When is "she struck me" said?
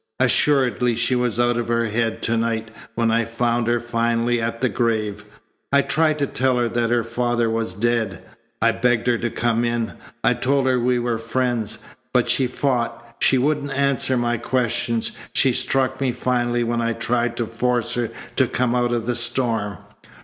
15.33-16.11